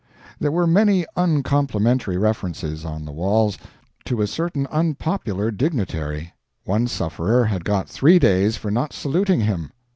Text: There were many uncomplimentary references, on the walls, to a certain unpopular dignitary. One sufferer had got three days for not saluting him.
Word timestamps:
There 0.39 0.51
were 0.51 0.65
many 0.65 1.05
uncomplimentary 1.15 2.17
references, 2.17 2.85
on 2.85 3.05
the 3.05 3.11
walls, 3.11 3.59
to 4.05 4.19
a 4.19 4.25
certain 4.25 4.65
unpopular 4.71 5.51
dignitary. 5.51 6.33
One 6.63 6.87
sufferer 6.87 7.45
had 7.45 7.63
got 7.63 7.87
three 7.87 8.17
days 8.17 8.57
for 8.57 8.71
not 8.71 8.93
saluting 8.93 9.41
him. 9.41 9.71